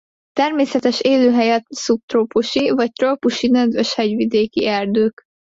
Természetes 0.33 0.99
élőhelye 1.01 1.55
a 1.55 1.63
szubtrópusi 1.69 2.69
vagy 2.69 2.91
trópusi 2.91 3.47
nedves 3.47 3.93
hegyvidéki 3.93 4.67
erdők. 4.67 5.21